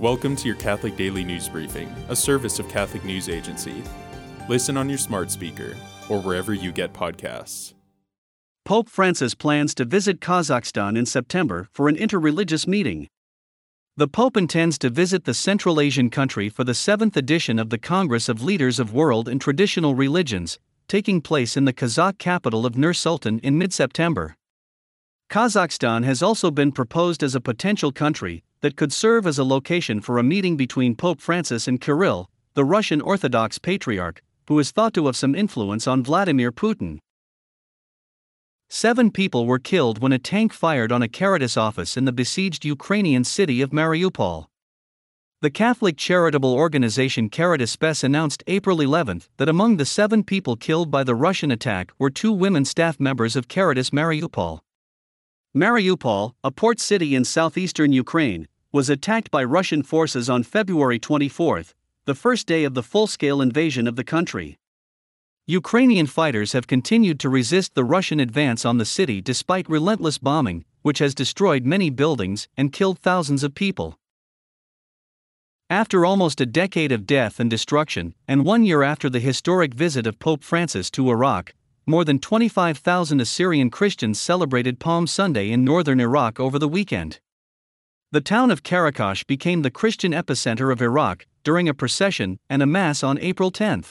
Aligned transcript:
Welcome 0.00 0.34
to 0.36 0.48
your 0.48 0.56
Catholic 0.56 0.96
Daily 0.96 1.22
News 1.22 1.48
Briefing, 1.48 1.88
a 2.08 2.16
service 2.16 2.58
of 2.58 2.68
Catholic 2.68 3.04
News 3.04 3.28
Agency. 3.28 3.80
Listen 4.48 4.76
on 4.76 4.88
your 4.88 4.98
smart 4.98 5.30
speaker 5.30 5.76
or 6.08 6.20
wherever 6.20 6.52
you 6.52 6.72
get 6.72 6.92
podcasts. 6.92 7.74
Pope 8.64 8.88
Francis 8.88 9.36
plans 9.36 9.72
to 9.76 9.84
visit 9.84 10.20
Kazakhstan 10.20 10.98
in 10.98 11.06
September 11.06 11.68
for 11.70 11.88
an 11.88 11.94
interreligious 11.94 12.66
meeting. 12.66 13.06
The 13.96 14.08
Pope 14.08 14.36
intends 14.36 14.78
to 14.78 14.90
visit 14.90 15.26
the 15.26 15.32
Central 15.32 15.80
Asian 15.80 16.10
country 16.10 16.48
for 16.48 16.64
the 16.64 16.74
seventh 16.74 17.16
edition 17.16 17.60
of 17.60 17.70
the 17.70 17.78
Congress 17.78 18.28
of 18.28 18.42
Leaders 18.42 18.80
of 18.80 18.92
World 18.92 19.28
and 19.28 19.40
Traditional 19.40 19.94
Religions, 19.94 20.58
taking 20.88 21.20
place 21.20 21.56
in 21.56 21.66
the 21.66 21.72
Kazakh 21.72 22.18
capital 22.18 22.66
of 22.66 22.76
Nur 22.76 22.94
Sultan 22.94 23.38
in 23.44 23.56
mid 23.56 23.72
September. 23.72 24.34
Kazakhstan 25.34 26.04
has 26.04 26.22
also 26.22 26.52
been 26.52 26.70
proposed 26.70 27.20
as 27.24 27.34
a 27.34 27.40
potential 27.40 27.90
country 27.90 28.44
that 28.60 28.76
could 28.76 28.92
serve 28.92 29.26
as 29.26 29.36
a 29.36 29.42
location 29.42 30.00
for 30.00 30.16
a 30.16 30.22
meeting 30.22 30.56
between 30.56 30.94
Pope 30.94 31.20
Francis 31.20 31.66
and 31.66 31.80
Kirill, 31.80 32.30
the 32.54 32.64
Russian 32.64 33.00
Orthodox 33.00 33.58
Patriarch, 33.58 34.22
who 34.46 34.56
is 34.60 34.70
thought 34.70 34.94
to 34.94 35.06
have 35.06 35.16
some 35.16 35.34
influence 35.34 35.88
on 35.88 36.04
Vladimir 36.04 36.52
Putin. 36.52 37.00
Seven 38.68 39.10
people 39.10 39.44
were 39.44 39.58
killed 39.58 40.00
when 40.00 40.12
a 40.12 40.20
tank 40.20 40.52
fired 40.52 40.92
on 40.92 41.02
a 41.02 41.08
Caritas 41.08 41.56
office 41.56 41.96
in 41.96 42.04
the 42.04 42.12
besieged 42.12 42.64
Ukrainian 42.64 43.24
city 43.24 43.60
of 43.60 43.70
Mariupol. 43.70 44.46
The 45.40 45.50
Catholic 45.50 45.96
charitable 45.96 46.54
organization 46.54 47.28
Caritas 47.28 47.72
Spes 47.72 48.04
announced 48.04 48.44
April 48.46 48.80
11 48.80 49.22
that 49.38 49.48
among 49.48 49.78
the 49.78 49.84
seven 49.84 50.22
people 50.22 50.54
killed 50.54 50.92
by 50.92 51.02
the 51.02 51.16
Russian 51.16 51.50
attack 51.50 51.90
were 51.98 52.08
two 52.08 52.32
women 52.32 52.64
staff 52.64 53.00
members 53.00 53.34
of 53.34 53.48
Caritas 53.48 53.90
Mariupol. 53.90 54.60
Mariupol, 55.56 56.34
a 56.42 56.50
port 56.50 56.80
city 56.80 57.14
in 57.14 57.24
southeastern 57.24 57.92
Ukraine, 57.92 58.48
was 58.72 58.90
attacked 58.90 59.30
by 59.30 59.44
Russian 59.44 59.84
forces 59.84 60.28
on 60.28 60.42
February 60.42 60.98
24, 60.98 61.62
the 62.06 62.14
first 62.16 62.48
day 62.48 62.64
of 62.64 62.74
the 62.74 62.82
full 62.82 63.06
scale 63.06 63.40
invasion 63.40 63.86
of 63.86 63.94
the 63.94 64.02
country. 64.02 64.58
Ukrainian 65.46 66.08
fighters 66.08 66.54
have 66.54 66.66
continued 66.66 67.20
to 67.20 67.28
resist 67.28 67.76
the 67.76 67.84
Russian 67.84 68.18
advance 68.18 68.64
on 68.64 68.78
the 68.78 68.84
city 68.84 69.20
despite 69.20 69.68
relentless 69.68 70.18
bombing, 70.18 70.64
which 70.82 70.98
has 70.98 71.14
destroyed 71.14 71.64
many 71.64 71.88
buildings 71.88 72.48
and 72.56 72.72
killed 72.72 72.98
thousands 72.98 73.44
of 73.44 73.54
people. 73.54 73.96
After 75.70 76.04
almost 76.04 76.40
a 76.40 76.46
decade 76.46 76.90
of 76.90 77.06
death 77.06 77.38
and 77.38 77.48
destruction, 77.48 78.16
and 78.26 78.44
one 78.44 78.64
year 78.64 78.82
after 78.82 79.08
the 79.08 79.20
historic 79.20 79.72
visit 79.72 80.04
of 80.04 80.18
Pope 80.18 80.42
Francis 80.42 80.90
to 80.90 81.10
Iraq, 81.10 81.54
more 81.86 82.04
than 82.04 82.18
25,000 82.18 83.20
Assyrian 83.20 83.70
Christians 83.70 84.20
celebrated 84.20 84.78
Palm 84.78 85.06
Sunday 85.06 85.50
in 85.50 85.64
northern 85.64 86.00
Iraq 86.00 86.40
over 86.40 86.58
the 86.58 86.68
weekend. 86.68 87.20
The 88.12 88.20
town 88.20 88.50
of 88.50 88.62
Qaraqosh 88.62 89.26
became 89.26 89.62
the 89.62 89.70
Christian 89.70 90.12
epicenter 90.12 90.72
of 90.72 90.80
Iraq 90.80 91.26
during 91.42 91.68
a 91.68 91.74
procession 91.74 92.38
and 92.48 92.62
a 92.62 92.66
mass 92.66 93.02
on 93.02 93.18
April 93.18 93.50
10. 93.50 93.84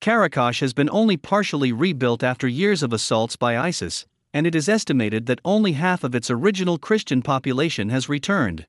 Qaraqosh 0.00 0.60
has 0.60 0.72
been 0.72 0.88
only 0.90 1.16
partially 1.16 1.72
rebuilt 1.72 2.22
after 2.22 2.48
years 2.48 2.82
of 2.82 2.92
assaults 2.92 3.36
by 3.36 3.58
ISIS, 3.58 4.06
and 4.32 4.46
it 4.46 4.54
is 4.54 4.68
estimated 4.68 5.26
that 5.26 5.40
only 5.44 5.72
half 5.72 6.04
of 6.04 6.14
its 6.14 6.30
original 6.30 6.78
Christian 6.78 7.22
population 7.22 7.88
has 7.88 8.08
returned. 8.08 8.66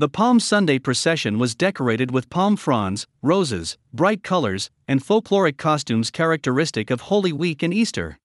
The 0.00 0.08
Palm 0.08 0.38
Sunday 0.38 0.78
procession 0.78 1.40
was 1.40 1.56
decorated 1.56 2.12
with 2.12 2.30
palm 2.30 2.54
fronds, 2.54 3.08
roses, 3.20 3.76
bright 3.92 4.22
colors, 4.22 4.70
and 4.86 5.04
folkloric 5.04 5.56
costumes 5.56 6.12
characteristic 6.12 6.88
of 6.90 7.00
Holy 7.00 7.32
Week 7.32 7.64
and 7.64 7.74
Easter. 7.74 8.20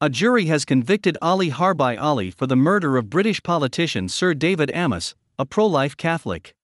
A 0.00 0.08
jury 0.08 0.46
has 0.46 0.64
convicted 0.64 1.18
Ali 1.20 1.50
Harbi 1.50 2.00
Ali 2.00 2.30
for 2.30 2.46
the 2.46 2.56
murder 2.56 2.96
of 2.96 3.10
British 3.10 3.42
politician 3.42 4.08
Sir 4.08 4.32
David 4.32 4.70
Amess, 4.74 5.14
a 5.38 5.44
pro 5.44 5.66
life 5.66 5.94
Catholic. 5.94 6.54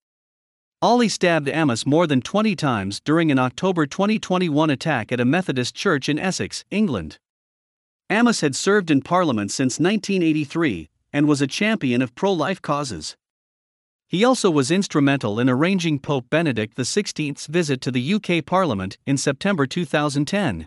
Ali 0.81 1.11
stabbed 1.11 1.49
Amess 1.49 1.85
more 1.85 2.07
than 2.07 2.23
20 2.23 2.57
times 2.57 2.99
during 2.99 3.31
an 3.31 3.39
October 3.39 3.85
2021 3.85 4.71
attack 4.71 5.13
at 5.13 5.21
a 5.21 5.27
Methodist 5.27 5.75
church 5.75 6.09
in 6.09 6.19
Essex, 6.19 6.65
England. 6.71 7.19
Amess 8.09 8.41
had 8.41 8.57
served 8.57 8.91
in 8.91 9.03
Parliament 9.03 9.51
since 9.51 9.79
1983 9.79 10.89
and 11.13 11.29
was 11.29 11.43
a 11.43 11.47
champion 11.47 12.01
of 12.01 12.15
pro 12.15 12.33
life 12.33 12.63
causes. 12.63 13.19
He 14.07 14.25
also 14.25 14.51
was 14.51 14.71
instrumental 14.71 15.41
in 15.41 15.49
arranging 15.49 15.99
Pope 15.99 16.31
Benedict 16.31 16.77
XVI's 16.77 17.47
visit 17.47 17.81
to 17.81 17.91
the 17.91 18.15
UK 18.15 18.45
Parliament 18.45 18.99
in 19.07 19.17
September 19.17 19.67
2010. 19.67 20.67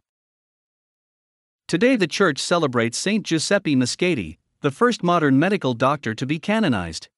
Today, 1.67 1.95
the 1.95 2.07
Church 2.07 2.39
celebrates 2.39 2.97
Saint 2.97 3.25
Giuseppe 3.25 3.75
Moscati, 3.75 4.37
the 4.61 4.71
first 4.71 5.03
modern 5.03 5.37
medical 5.37 5.73
doctor 5.73 6.15
to 6.15 6.25
be 6.25 6.39
canonized. 6.39 7.09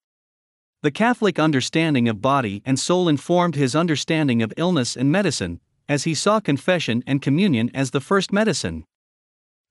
The 0.81 0.91
Catholic 0.91 1.40
understanding 1.40 2.07
of 2.07 2.22
body 2.22 2.62
and 2.66 2.80
soul 2.80 3.07
informed 3.07 3.56
his 3.56 3.75
understanding 3.75 4.41
of 4.41 4.53
illness 4.57 4.96
and 4.96 5.12
medicine, 5.12 5.59
as 5.88 6.03
he 6.03 6.13
saw 6.13 6.40
confession 6.40 7.03
and 7.06 7.22
communion 7.22 7.69
as 7.74 7.91
the 7.91 8.01
first 8.01 8.31
medicine. 8.31 8.86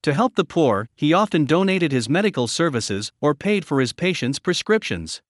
To 0.03 0.15
help 0.15 0.35
the 0.35 0.45
poor, 0.45 0.89
he 0.95 1.13
often 1.13 1.45
donated 1.45 1.93
his 1.93 2.09
medical 2.09 2.47
services 2.47 3.11
or 3.21 3.35
paid 3.35 3.65
for 3.65 3.81
his 3.81 3.93
patients' 3.93 4.39
prescriptions. 4.39 5.23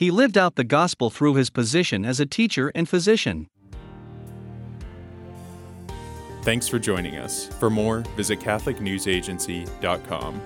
He 0.00 0.10
lived 0.10 0.36
out 0.38 0.56
the 0.56 0.64
gospel 0.64 1.10
through 1.10 1.34
his 1.34 1.50
position 1.50 2.06
as 2.06 2.20
a 2.20 2.26
teacher 2.26 2.72
and 2.74 2.88
physician. 2.88 3.48
Thanks 6.42 6.66
for 6.66 6.78
joining 6.78 7.16
us. 7.16 7.48
For 7.58 7.68
more, 7.68 7.98
visit 8.16 8.40
CatholicNewsAgency.com. 8.40 10.40